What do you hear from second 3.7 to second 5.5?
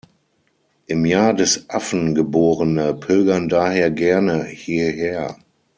gerne hierher.